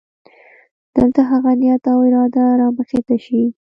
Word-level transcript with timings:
دلته 0.95 1.21
هغه 1.31 1.51
نیت 1.59 1.83
او 1.93 1.99
اراده 2.07 2.43
رامخې 2.59 2.99
ته 3.07 3.15
شي. 3.25 3.41